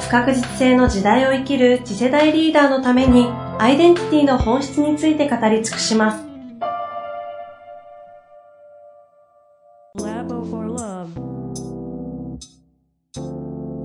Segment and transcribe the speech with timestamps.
[0.00, 3.26] 不確実性の時代を生きる次世代リーダーのために
[3.58, 6.28] アイデンティティの本質について語り尽くします。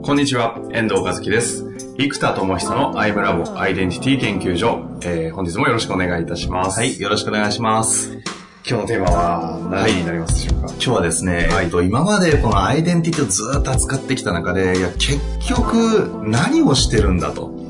[0.06, 1.66] こんにちは、遠藤和樹です。
[1.98, 6.80] 生田智久のアイムラボアイデンティティ研究所、えー、本日もよろしくお願いいたします。
[6.80, 8.43] はい、よろしくお願いします。
[8.66, 17.62] 今日のテーマは何になりますでしょうか、はい、今日はですね、はい、と今までこのアイデンティティをずっと扱ってきた中で、いや、結局何をしてるんだと。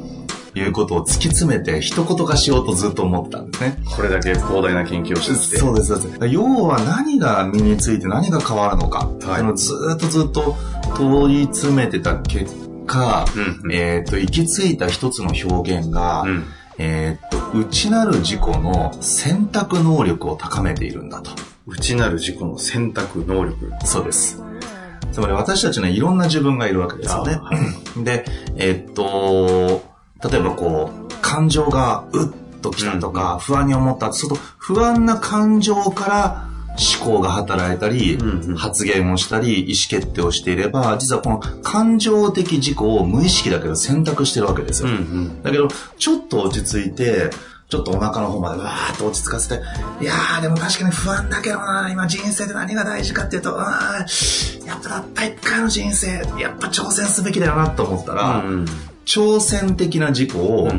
[0.56, 3.76] いうことを突き詰めて一言化しようとずっと思ったんですね。
[3.96, 5.58] これだけ広大な研究をして。
[5.58, 5.94] そうです。
[6.30, 9.10] 要は何が身について何が変わるのか。
[9.24, 10.56] はい、のずっとずっと
[10.96, 12.54] 問い詰めてた結
[12.86, 13.26] 果、
[13.64, 16.46] うん、えっ、と、行き着いた一つの表現が、うん、
[16.78, 21.32] えっ、と、内なる自己の選択能力を高めているんだと。
[21.68, 24.44] 内なる自己の選択能力そうです。
[25.12, 27.36] つまり私たちにはいろんな自分がいるわけですよね。
[27.36, 27.60] はい、
[28.04, 29.84] で、えっと、
[30.28, 32.30] 例えばこう、感情がうっ
[32.62, 34.12] ときたとか、不安に思った。
[34.14, 38.18] そうすると、不安な感情から思考が働いたり、
[38.58, 44.90] 発言をしたり、意思決定をしていれば、実はこの感情的事故を無意識だけど選択してるわけですよ。
[45.44, 47.30] だけど、ちょっと落ち着いて、
[47.70, 49.64] ちょっとお腹の方までわーっと落ち着かせて、
[50.00, 54.06] いやーでも確かに不安だけどな、今人生で何が大事かっていうと、あ
[54.66, 58.66] やっぱたった一回の人生、やっぱ挑戦すべきだよなと思ったら、うんうん、
[59.06, 60.72] 挑戦的な事故を、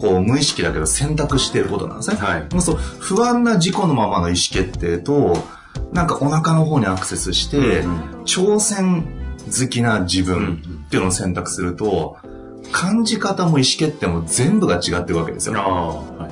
[0.00, 2.16] こう無意識だけど選択していることなんですね。
[2.16, 2.46] はい。
[2.60, 5.36] そう不安な事故のままの意思決定と、
[5.92, 9.06] なんかお腹の方にアクセスして、うん挑戦
[9.46, 12.16] 好きな自分っていうのを選択すると、
[12.70, 15.54] 感じ方も意思決定も全部が違ってるわけですよ。
[15.54, 16.28] は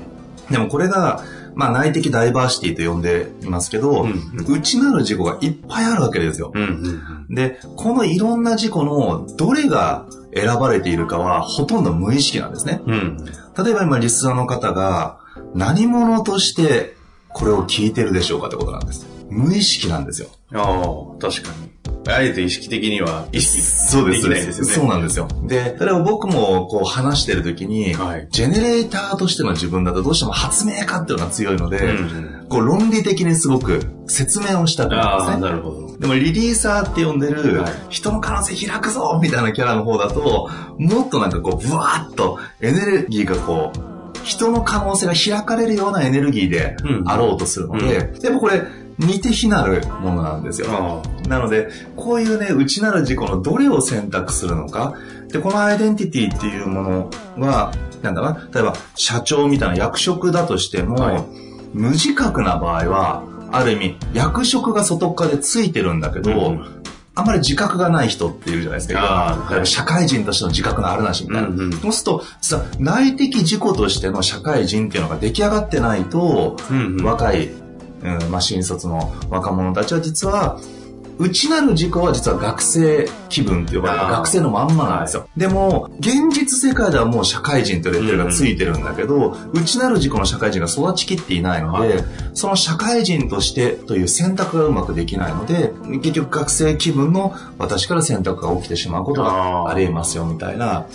[0.49, 1.25] い、でもこれが、
[1.55, 6.53] まあ内的ダイバーシティと呼んでいますけど、うんうん、内なる事故がいっぱいあるわけですよ。
[6.55, 12.81] うんうんうん、で、このいろんな事故のどれが選ばれているかはほとんど無意識なんですね。
[12.87, 13.25] うん、
[13.63, 15.19] 例えば今リスナーの方が
[15.55, 16.97] 何者として
[17.29, 19.18] これを聞いてるでしょうかってことなんです。
[19.31, 20.28] 無意識なんですよ。
[20.55, 21.69] ああ、確かに。
[22.11, 24.53] あえて意識的には意識そうです、ね。
[24.65, 25.28] そうなんですよ。
[25.47, 31.93] で、例えば僕もこう話してる時に、はい、ジェネレーターとしての自分だとどうしても発明家っていうのが強いので、う
[32.44, 35.41] ん、こう論理的にすごく説明をしたくなるんですね。
[35.43, 35.99] なるほど。
[35.99, 48.62] でもリリーサーって呼んでる、人の可能性開くぞみたいなキャラの方だと、もっとなんかこう、ブワーッとエネルギーがこう、人の可能性が開かれるようなエネルギーであろうとするので、うん、でもこれ、
[48.98, 51.03] 似て非なるものなんですよ。
[51.28, 54.94] なので、こういうね、内なる自己のどれを選択するのか。
[55.28, 57.72] で、このアイデンティティっていうものは、
[58.03, 61.25] なんだな、例えば社長みたいな役職だとしても、はい、
[61.72, 66.82] 無自覚な場合は、ある意味、役職が外側でついてるんだけど、うん、
[67.15, 69.00] あんまり自覚がない人っているじゃないですか。
[69.00, 71.48] はい、社会人としての自覚のあるなしみたいな。
[71.48, 77.50] うんうん、そうすると、実は内的自己としての社会人っていうのが出来上がってないと、うんうん、若い
[78.03, 80.60] うん、まあ、新卒の若者たちは実は、
[81.19, 85.28] 内なる自己は実は学生気分って呼ばれる学生のまんまなんですよ。
[85.36, 92.04] でも、現実世界ではもう社会人とレッテルがついてるんだけど、うん、内なる自己の社会人が育ちきっていないので、はい、
[92.34, 100.86] その社会人としてという選択がうまくできないので、結局学生気分の私から選択が起きてしまうことがあり得ますよみたいな。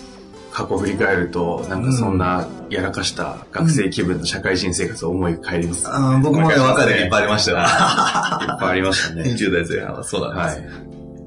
[0.54, 7.58] 過去振り返ると、なんかそんなやらかした学生気分の社会人生活を思い返ります、ね、うん、僕もね、若い時いっぱいありましたよ。
[7.58, 9.24] いっぱいありましたね。
[9.24, 10.60] 20代前半はそうなんです。
[10.60, 10.70] はい。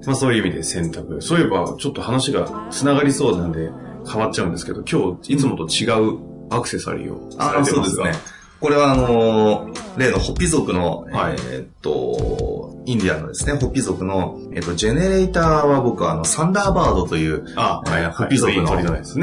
[0.07, 1.21] まあそういう意味で選択。
[1.21, 3.73] そういえば、ちょっと話が繋がりそうなんで
[4.09, 6.21] 変わっちゃうんですけど、今日いつもと違う
[6.51, 7.85] アクセサリーをされてますが。
[7.85, 8.37] そうですね。
[8.61, 12.56] これはあのー、例のホッピ族の、はい、えー、っと、
[12.87, 18.69] インディアンのですね、ホッピ族の、えー、っと、ジェネレーターは僕はあの、サンダーバードという、あ、はい、ホッピ族の。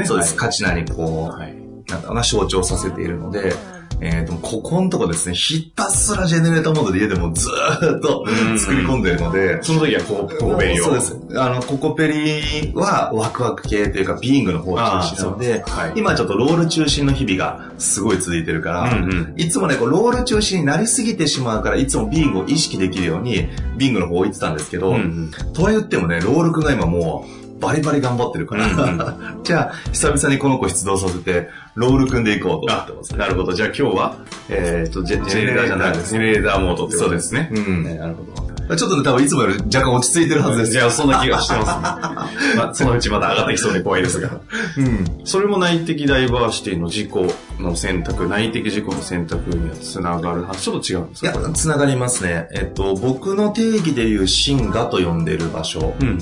[0.04, 1.54] そうです、カチナにこう、はい、
[1.88, 3.54] なんだろうな、象徴させているので、
[4.04, 8.26] えっ、ー、と、ここのとこですね、ひたすらジェネレーターモードで家でもずーっと
[8.58, 10.84] 作り込んでるので、その時はココペリを。
[10.84, 11.16] そうです。
[11.36, 23.48] あの、ココペリはワクワク系というか、ビーイングの方中心なので、はい、今ちょっとロール中心の日々がすごい続いてるから、うんうん、いつもね、こうロール中心になりすぎてしまうから、いつもビーイングを意識できるように、
[23.78, 33.52] ビーイングの方置いてたんですけど、うんうん、とは言ってもね、ロール君が今もう、バリバリ頑張ってるから、 じゃあ、久々にこの子出動させて、ロール組んでいこうと思ってます、ね、なるほど。
[33.52, 34.16] じゃあ今日は、
[34.48, 36.10] えっ、ー、と、ジェネレーターじゃないです。
[36.10, 37.48] ジェネレーターモードってことですね。
[37.50, 37.72] そうですね。
[37.72, 37.84] うん。
[37.84, 38.54] ね、なるほど。
[38.76, 40.72] ちょっとね、多分いつもより若干落ち着いてるはずです。
[40.72, 42.56] いや、そんな気がしてますね。
[42.56, 44.30] まあ、そのうちまた上がってきそうで怖いですが。
[44.78, 45.04] うん。
[45.24, 47.26] それも内的ダイバーシティの事故
[47.60, 51.38] の選択、内的事故の選択にはつながる話、ちょっと違うんですか？
[51.38, 52.48] いや、つながりますね。
[52.54, 55.80] えっと、僕の定義でいう真我と呼んでる場所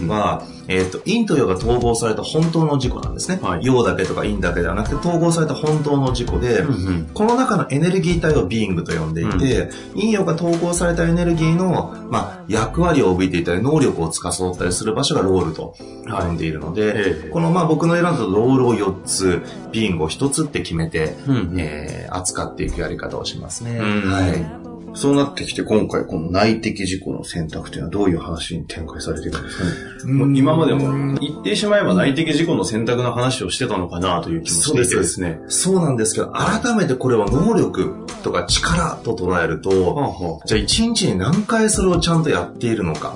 [0.08, 3.38] は、うんえっ、と、陰と陽が統合された本当の事故なんですね。
[3.42, 15.74] はい、陽だけとか陰だけではなくて統合された本当の事故で、うんうん、この中のエネルギー体をビーイングと呼んでいて、うん、陰陽が統合されたエネルギーの、まあ、役割を帯びていたり、能力を司ったりする場所がロールと
[16.08, 19.42] 呼んでいるので、はい、この、まあ、僕の選んだロールを4つ、
[19.72, 23.78] ビーイングを1つって決めて、うんうん、えー、扱っていくやり方をしますね。
[23.78, 24.61] はい。
[24.94, 30.38] そうなってきて今回この内的事故の選択というのはどういう話に展開されていくんですかね。
[30.38, 35.40] 今までも言ってしまえば内的事故の選択の話をしてたのかなという気もしていてですね。
[35.48, 43.12] そうなんですけど、改めてこれを能力とか力と捉えると、じゃあ一日に何回それをちゃんとやっているのか、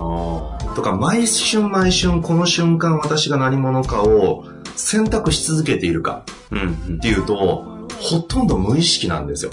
[0.74, 4.44] とか毎瞬毎瞬この瞬間私が何者かを
[4.76, 6.24] 選択し続けているか
[6.96, 9.50] っていうと、ほとんど無意識なんですよ。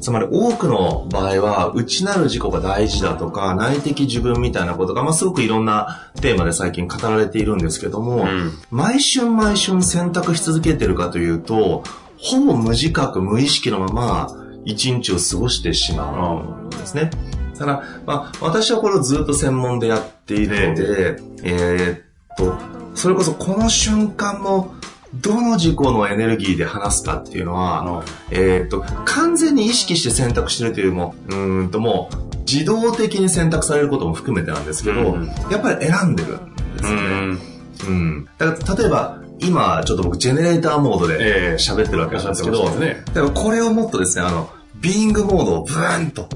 [0.00, 11.84] つまり多くの場合は、内なる自己が大事だとか、内的自分みたいなことが、まあ、すごくいろんなテーマで最近語られているんですけども、うん、毎春毎春選択し続けてるかというと、
[12.18, 14.28] ほぼ無自覚、無意識のまま、
[14.64, 17.10] 一日を過ごしてしまうんですね。
[17.58, 22.00] ただ、まあ、私はこれをずっと専門でやっているので、えー、っ
[22.36, 22.56] と、
[22.94, 24.74] それこそこの瞬間も、
[25.14, 37.02] どの事故のエネルギーで話すかっていうのは、えっ、と、完全に意識して選択してるというよりも、うんともう、自動的に選択されることも含めてなんですけど、うん、やっぱり選んでるんですよね。
[37.02, 37.38] うん。
[37.86, 44.50] うん、だから、例えば、今、ちょっと僕、ジェネレーターモードで喋ってるわけなんですけど、えー、ね、だからこれをもっとですね、あの、
[44.82, 46.28] ビーイングモードをブーンと、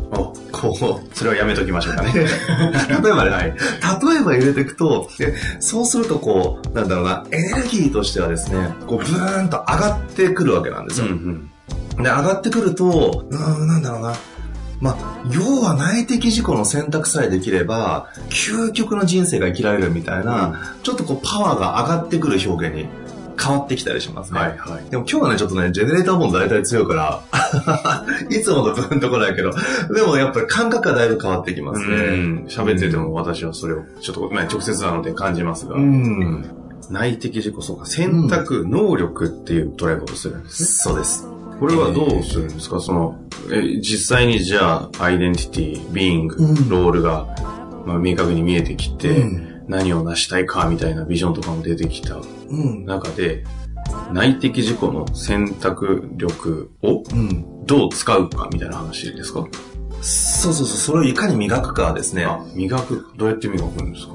[0.53, 2.13] こう、それはやめときましょうかね。
[2.15, 2.27] 例え
[3.13, 11.07] ばね、はい、例えば入れていくと、でそうするとこう、なんだろうな、エネルギーとしてはですね、こう、ブーンと上がってくるわけなんですよ。
[11.07, 11.51] うん
[11.97, 14.15] うん、で、上がってくると、うん、なんだろうな、
[14.81, 14.97] まあ、
[15.33, 22.89] 要は内的事故の選択さえできれば、究極の人生が生きられるみたいな、うん、ちょっとこうパワーが上がってくる表現に
[23.39, 24.41] 変わってきたりしますね。
[24.41, 24.91] はいはい。
[24.91, 27.23] でも今日はね、ちょっとね、ジェネレーターボンド大体強いから、
[28.31, 29.53] いつもとブンとこないけど、
[29.95, 31.87] でもやっぱり感覚がだいぶ変わってきますね。
[32.49, 35.75] 喋ってても私はそれを、ちょっと、まあ、直接なので感じますが。
[35.77, 36.45] うん
[36.89, 40.69] 内的自己、そうか、選択、うん、能力っていう捉え方するんですね。
[40.69, 41.29] そうです。
[41.59, 43.19] これはどうするんですか、その、
[43.51, 46.37] え実際にじゃあ、アイデンティティ、ビーイング、
[46.69, 47.27] ロールが、
[47.87, 52.17] まあ、明確に見えてきて、うん何を成したいかみたいなビジョンとかも出てきた
[52.85, 53.45] 中で、
[54.09, 57.03] うん、内的自己の選択力を
[57.65, 59.47] どう使うかみたいな話ですか、
[60.01, 62.27] そうそうそう、それをいかに磨くかですね。
[62.55, 64.15] 磨くどうやって磨くんですか？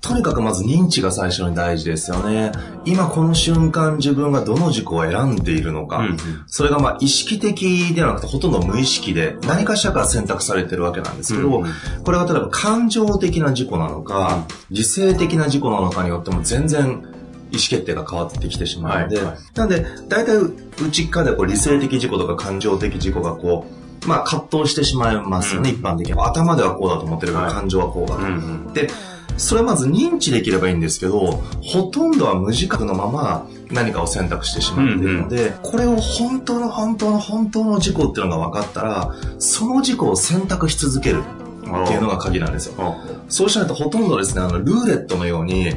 [0.00, 2.52] とにかくまず認知が最初に大事ですよね。
[2.84, 5.98] 今この瞬間自分がどの軸を選んでいるのか。
[5.98, 11.70] うんうん、それがまあ意識的ではなくてほとんど無意識で何かしらから選択されてるわけなんですけど、うんうん、
[12.04, 17.02] これが例えば感情的な事故なのか、自制的な事故なのかによっても全然
[17.50, 20.36] 意思決定が変わってきてしまうので、はいはい、なんで、大体
[20.84, 23.66] 内側でこう理性的事故とか感情的事故がこ
[24.04, 26.14] う、まあ葛藤してしまいますよね、うん、一般的に。
[26.14, 28.72] 頭ではこうだと思ってるから、感情はこうだと。
[28.72, 28.88] で、
[29.36, 41.22] それはまず認知できればいいんですけど、ほとんどは無自覚のまま何かを選択してしまっているので、うんうん、これを本当の本当の本当の事故っていうのが分かったら、その事故を選択し続ける
[41.62, 42.96] っていうのが鍵なんですよ。
[43.28, 45.72] そうしないとほとんどですね、あの、ルーレットのように、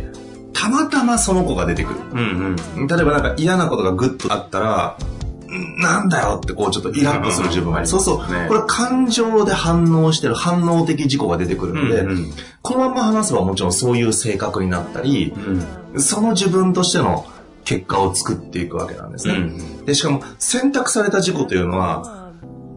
[0.54, 2.00] たまたまその子が出てくる。
[2.12, 4.98] うんうん、例えばなんか嫌なことがグッとあったら、
[5.78, 7.88] なんだよってこうちょっとイラッとする自分がいる。
[7.88, 8.18] そうそう。
[8.48, 15.34] これ感情で反応してる反応的事故が出てくるので、うんうん、このまま話せばもちろんそういう性格になったり、
[15.94, 17.26] うん、その自分としての
[17.66, 19.36] 結果を作っていくわけなんですね。
[19.36, 22.19] うん、で、しかも選択された事故というのは、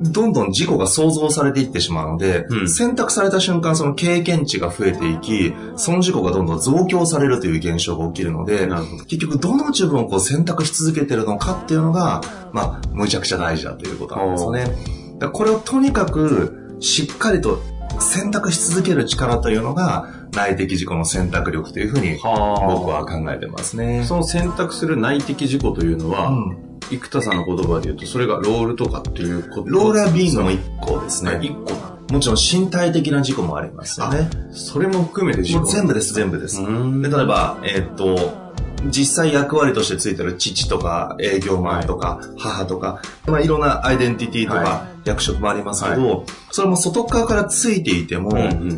[0.02, 8.68] どんどん事故が想像されていってしまうので、うん、選択された瞬間その経験値が増えていき、その事故がどんどん増強されるという現象が起きるので、
[9.06, 12.20] 結局どの自分をこう選択し続けてるのかっていうのが、
[12.52, 15.18] まあ、むちゃくちゃ大事だということなんですね。
[15.18, 17.60] だこれをとにかくしっかりと
[18.00, 24.04] 選択し続ける力というのが、内的自己の選択力というふうに僕は考えてますね。
[24.04, 29.70] その選択する内的自己というのは、うん生田さんの言葉で言うと、それがロールとかっていうこと。
[29.70, 31.32] ロールはビンの1個ですね。
[31.32, 31.70] 1個。
[31.72, 34.28] なもちろん身体的な事故もありますよね。
[34.52, 35.64] それも含めて事故。
[35.64, 36.60] 全部です、全部です。
[36.60, 38.42] で例えば、えー、っと、
[38.90, 48.32] 実際役割としてついてる父とか営業マンとか母とか、まあ、いろんなアイデンティティとか役職もありますけど、はい、それも外側からついていても、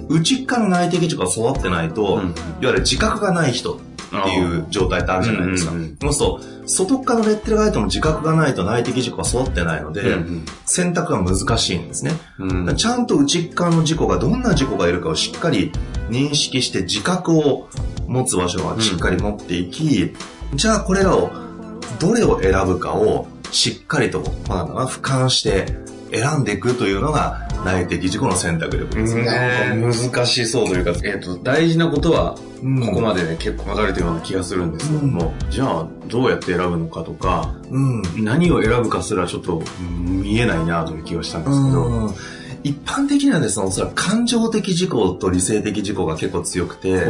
[0.09, 2.23] 内側の内的事故が育ってないと、いわ
[2.61, 3.81] ゆる自覚がない人
[4.21, 5.73] っていう状態ってあるじゃないですか。
[5.73, 12.13] そうすると、外側のレッテルがないとも自覚がないと内的事故が育ってないので、うんうん、選択が難しいんですね。
[12.39, 15.73] うん、ちゃんと内側の事故がどんな事故がいるかをしっかり
[16.09, 17.69] 認識して自覚を
[18.07, 20.15] 持つ場所はしっかり持っていき、
[20.53, 21.31] うん、じゃあこれらを、
[22.01, 25.67] どれを選ぶかをしっかりと、まあ、俯瞰して
[26.11, 29.73] 選んでいくというのが内的自己の選択力ですね。
[29.75, 32.37] 難しそうというか、えっ、ー、と、大事なことは、
[32.87, 42.15] ここまでね、結構書かれてるような気がするんですけども、うん、じゃあ、どうやって選ぶのかとか、うん、何を選ぶかすらちょっと見えないなという気がしたんですけど、うん。
[42.63, 47.05] 一般的にはですね、おそらく感情的事故と理性的事故が結構強くて、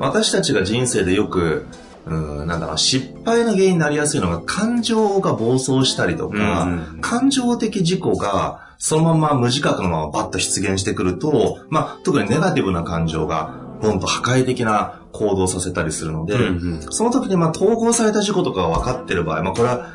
[0.00, 1.66] 私たちが人生でよく、
[2.04, 19.92] うん、なんだろう、失敗の原因になりやすいのが感情が暴走したりとか、うん、感情的事故がそのまま無自覚のままバッと出現してくると、まあ、特にネガティブな感情が、ボンと破壊的な行動させたりするので、うんうん、その時にまあ統合された事故とかが分かってる場合、まあこれは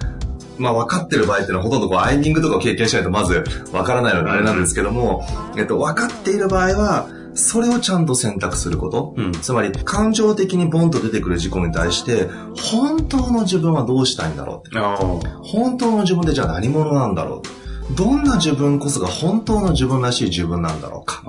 [0.58, 5.26] まあ分かってる場合っていうのはほとんどこうアイミングとかを経験しないとまず分からないのであれなんですけども、
[5.58, 9.14] えっと、分かっている場合は、それをちゃんと選択すること。
[9.18, 14.78] うん、つまり、感情的にボンと出てくる事故に対して、本当の自分はどうしたいんだろうって。
[15.42, 21.24] 本当の自分でじゃあ何者なんだろうどんな自分こそが本当の自分らしい自分なんだろうか。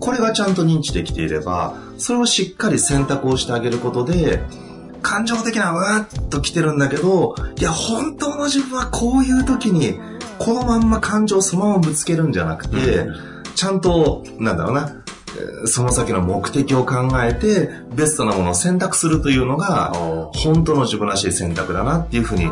[0.00, 4.42] これがちゃんと認知できていれば、それをしっかり選択をしてあげることで、
[5.02, 9.98] 感情的なうわっと来てるんだけど、いや、本当の自分はこういう時に、
[10.38, 13.14] このまんま感情をそのままぶつけるんじゃなくて、うん、
[13.54, 14.90] ちゃんと、なんだろうな、
[15.66, 19.92] その先の目的を考えて、ベストなものを選択するというのが、
[20.34, 22.50] 本当の自分らしい選択だなっていうふうに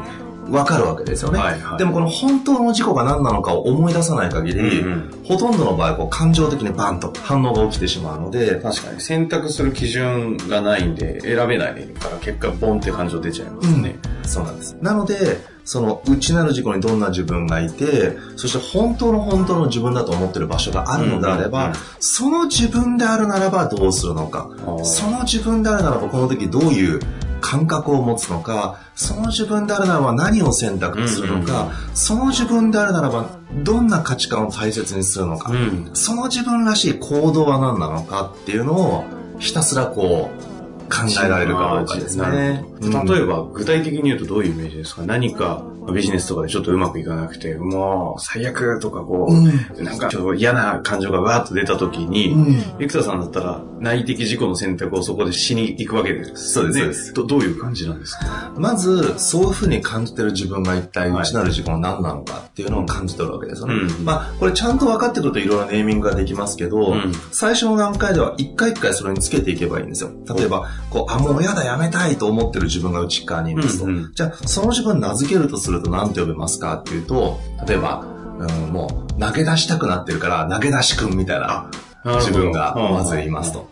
[0.51, 1.79] わかるわけですよね、はいはい。
[1.79, 8.61] でもこの本当の事故が何なのかを思い出さない限り、うんうん、ほとんどの場合こう感情的にバンと反応が起きてしまうので。
[8.61, 13.99] 確かに選択する基準がないんで選べないから結果ボンって感情出ちゃいますね。
[14.23, 14.77] うん、そうなんです。
[14.81, 24.49] なので、その内なる事故にどんな自分がいて、そして本当の本当の自分だと思ってる場所があるのであれば、うんうんうん、その自分であるならばどうするのか、
[24.85, 27.01] その自分であるならばこの時どういう
[27.41, 39.05] 感覚を持つのか、その自分であるならば何を選択するのか、その自分であるならばどんな価値観を大切にするのか、うん、その自分らしい行動は何なのかっていうのを
[39.39, 42.65] ひたすらこう考えられるかどうかですね。
[42.81, 45.03] 例えば、具体的に言うとどういうイメージですか？
[45.03, 57.13] 何かビジネスとかでちょっとうまくいかなくて、もう最悪とかこう、うん、なんかちょっと嫌な感情がわーっと出た時に、うん、生田さんだったら内的事故の選択をそこでしに行くわけです、ね、そうです、です。
[57.15, 58.53] どどういう感じなんですか？
[58.57, 63.75] まず、そういうふうに感じてる自分が一体内なる事故は何なのかっていうのを感じ取るわけですよね。
[63.75, 66.95] うん、まあ、これちゃんと分かってくるといろいろネーミングができますけど、
[67.31, 70.11] 最初の段階では一回一回それにつけていけばいいんですよ。
[70.37, 73.87] 例えば、こう、あ、もう嫌だ、やめたいと思ってる自分が内側にいますと。
[74.15, 78.05] じゃあ、その自分名付けるとすると何て呼べますかっていうと、例えば、
[78.39, 81.71] うん、もう投げ出したくなってるから投げ出し君みたいな
[82.05, 83.69] 自分がまずいますと。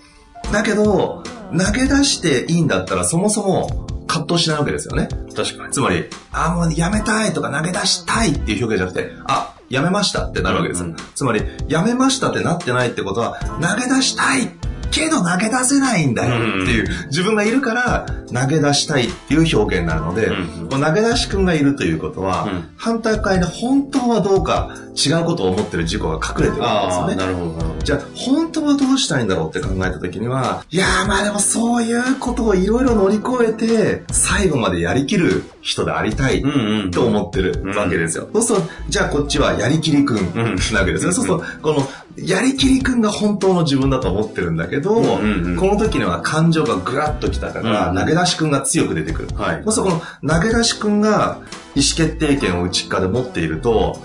[0.53, 1.23] だけど、
[1.57, 5.09] 投げ出していいんだったらそもそも葛藤しないわけですよね。
[5.35, 5.73] 確かに。
[5.73, 10.83] つまり、あ、もうやめたいとか投げ出したいっていう表現じゃなくて、あ、やめましたってなるわけです。
[10.83, 14.51] うんうん、つまり、やめましたってなってないってことは、投げ出したい
[14.91, 20.31] けど投げ出せないんだよっていう、自分がいるから投げ出したいっていう表現になるので、
[20.71, 27.17] 投げ出し君がいるということは、反対側に本当はどうか違うことを思ってる事故が隠れてるわけですよね。
[27.17, 27.77] なるほど。
[27.83, 36.43] じゃあ、本当はどうしたいんだろうって考えた時には、いやーまあでもそういうことをいろいろ乗り越えて、最後までやりきる人でありたい
[36.93, 38.29] と思ってるわけですよ。
[38.33, 40.17] そうすると、じゃあこっちはやりきりくん
[40.73, 41.13] なわけですよ。
[41.13, 49.29] そうすると、このやりきりくんが本当の自分だと思ってるんだけど、うんうんうん、この時には感情がぐらっときたから、投げ出しくんが強く出てくる。
[49.37, 51.41] はい、そうするとこの投げ出しくんが
[51.75, 54.01] 意思決定権を内側で持っていると、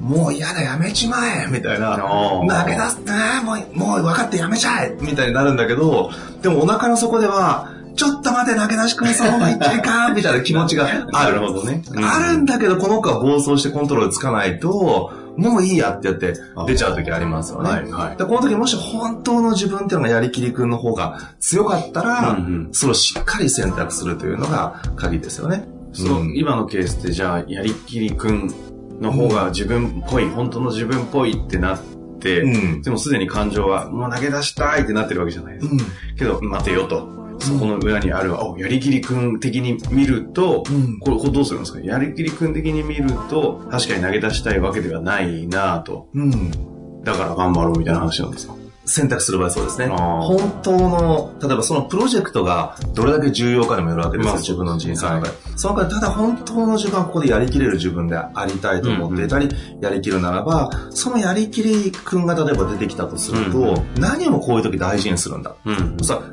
[0.00, 1.96] もう嫌だ、やめちまえみたいな。
[1.96, 6.10] 投げ出すなもう、もう分かってやめちゃえみたいになるんだけど、
[6.42, 11.06] でもお腹の底では、ちょっと待て、投げ出しくんそのままいっちゃいかみたいな気持ちがある。
[11.12, 11.84] なるほどね。
[12.02, 16.34] あるんだけど、この子は暴走してコントロールつかないと、もういいやってやって
[16.66, 17.70] 出ちゃう時ありますよね。
[17.70, 25.66] はいはい、でこの時もし本当の自分っていうのがやりきりくんの方が強かったら、うんうん、それをしっかり選択するというのが鍵ですよね。
[25.92, 28.52] そう、うん、今のケースってじゃあやりきりくん
[29.00, 31.80] の方が自分っぽい、うん、本当の自分っぽいってなっ、
[32.24, 32.46] う
[32.78, 35.74] ん、でもすでに感情はもう投げ出したいってなってるわけじゃないですか。
[35.74, 37.21] うん、けど、待てよと。
[37.42, 41.80] そこの裏にある、あ、やりきりくん的に見ると、うん、これ、これどうするんですか？
[41.80, 46.08] やりきりくん的に見ると、確かに投げ出したいわけではないなと。
[46.14, 47.02] うん。
[47.02, 48.54] だから頑張ろうみたいな話なんですか？
[48.84, 49.86] 選択する場合そうですね。
[49.86, 55.28] 本当の、例えばそのプロジェクトがどれだけ重要かにもよるわけですよ、まあ、自分の人生の中で。
[55.28, 65.54] はい、その中でただ本当の自分はここでやりきれる自分でありたいと思っていたり、うんうん、やりきるならば、そのやりきり君が例えば出てきたとすると、うんうん、何をこういう時大事にするんだ。
[65.64, 65.78] うんう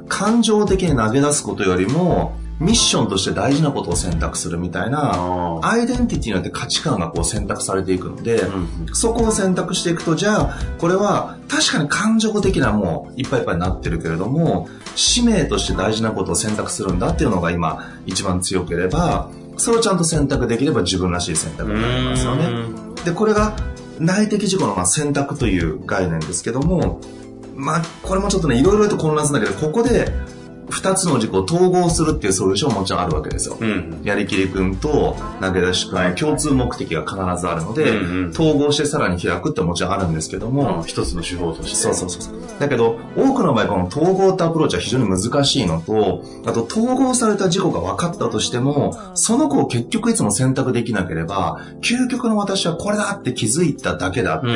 [0.03, 22.49] ん、感情的に投げ出すことよりも、ミッションとして大事なことを選択するみたいな、アイデンティティによって価値観がこう選択されていくので、うん、そこを選択していくと、じゃあ、これは確かに感情的なもういっぱいいっぱいになってるけれども、使命として大事なことを選択するんだっていうのが今一番強ければ、それをちゃんと選択できれば自分らしい選択になりますよね。
[23.05, 23.55] で、これが
[23.99, 26.99] 内的事故のまあ選択という概念ですけども、
[27.55, 30.11] まあ、これもちょっとね、いろいろと混乱するんだけど、ここで
[30.69, 33.57] 二つの事故を統合するっていうソリューションももちろんあるわけですよ。
[33.59, 41.75] うん、やりきり君と投げ出し君の共通目的が必ずあるので、うんうん、統合してさらに開くってもちろんあるんですけども、一つの手法として。
[41.75, 42.39] そうそうそう。
[42.59, 54.47] だけど、多くの場合この統合ってアプローチは非常に難しいのと、あと統合された事故が分かったとしても、その子を結局いつも選択できなければ、究極の私はこれだって気づいただけだって、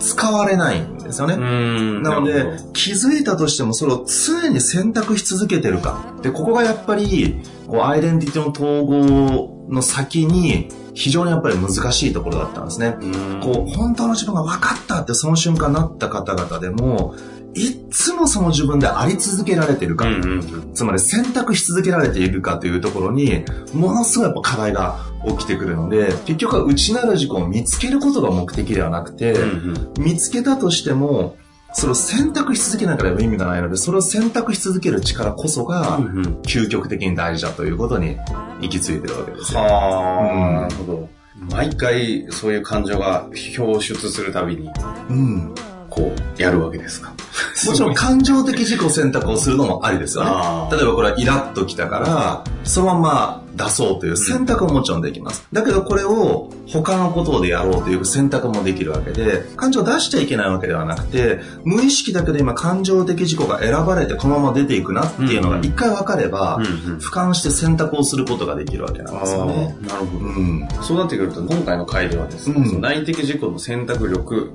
[0.00, 1.36] 使われないんですよね。
[1.36, 6.14] なので、気づいたとしてもそれを常に選択し続けてるか。
[6.22, 12.96] で、ここがやっぱり、こう、アイデンティティの統合の先に、非常にやっぱり難しいところだったんですね。
[13.42, 17.14] こう、本当の自分が分かったってその瞬間なった方々でも、
[17.56, 31.36] いつもその自分であり続けられているか、うんうん、つまり選択し続けられているかというところに、ものすごいやっぱ課題が起きてくるので、結局は内なる自己を見つけることが目的ではなくて、うんうん、見つけたとしても、
[31.78, 35.98] それを選択し続けなければ意味がないので、それを選択し続ける力こそが、
[36.42, 38.16] 究極的に大事だということに
[38.62, 39.60] 行き着いてるわけですよ。
[39.60, 41.08] はあ、うん、なるほど。
[41.50, 44.70] 毎回そういう感情が表出するたびに、
[45.10, 45.54] うん、
[45.96, 47.12] こう、やるわけですか。
[47.66, 50.30] もちろん感情的自己選択をするのもありですよね。
[50.70, 55.46] 例えばこれはイラッときたから、そのまま出そうという選択ももちろんできます。
[55.52, 66.58] だけどこれを他のことでやろうという選択もできるわけで、感情を出しちゃいけないわけではなくて、無意識だけで今感情的自己が選ばれてこのまま出ていくなっていうのが一回分かれば、
[66.98, 69.76] 俯瞰して選択をすることができるわけなんですよね。
[69.88, 70.26] なるほど。
[70.26, 74.52] うん、そうなってくると、今回の回ではですね、うん、内的自己の選択力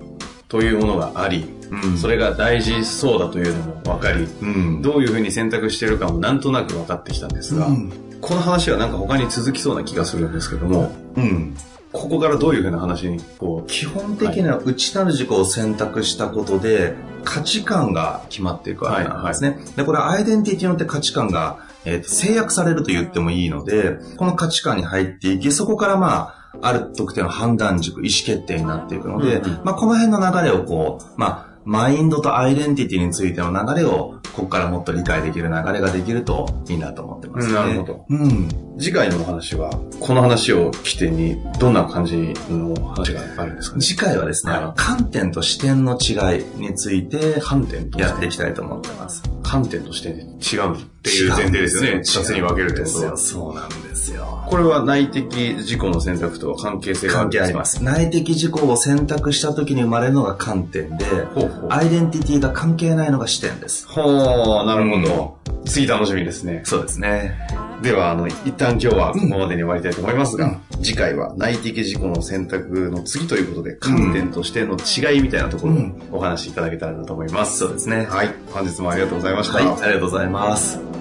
[0.51, 11.55] というものがあり、うん、それが大事そうだというのも分かり、うん、どういうふうに選択しているかもなんとなく分かってきたんですが、うん、この話はなんか他に続きそうな気がするんですけども、うん、
[11.93, 19.51] ここからどういうふうな話にこう基本的には内なる事項を選択したことで価値観が決まっていくわけなんですね。
[19.51, 37.53] はいはい、でこれはアイデンティティによって価値観が、えー、制約されると言ってもいいので、この価値観に入っていき、そこからまあ、ある特定の判断軸、意思決定になっていくので、うんうん、まあ、この辺の流れをこう、まあ、マインドとアイデンティティについての流れを、ここからもっと理解できる流れができるといいなと思ってますね。
[37.53, 38.05] なるほど。
[38.09, 38.49] うん。
[38.79, 43.75] 次回のお話は、この話を起点に、どんな感じの話があるんですか？
[43.75, 49.21] ね次回はですね、はい、観点と視点の違いについて、観点とやっていきたいと思ってます。
[49.43, 51.97] 観点と視点で違うっていう前提ですよね。
[51.99, 53.17] 二つに分けるってことは。
[53.17, 54.45] そうなんですよ。
[54.47, 57.41] これは内的事故の選択とは関係性があるんですか？
[57.41, 57.83] 関係あります。
[57.83, 63.87] 内的事故を選択した時に生まれるのが観点で、ほうほうアイデンティティが関係ないのが視点です。
[63.87, 65.37] ほう、なるほど。
[65.47, 66.63] うん、次楽しみですね。
[66.65, 67.37] そうですね。
[67.81, 77.57] では、あの、一旦今日はここまでに終わりたいと思いますが、うん、次回は内的事故の選択の次ということで、観点としての違いみたいなところをお話しいただけたらなと思います。
[77.57, 78.05] そうですね。
[78.05, 78.29] はい。
[78.51, 79.55] 本日もありがとうございました。
[79.55, 81.00] はい、ありがとうございます。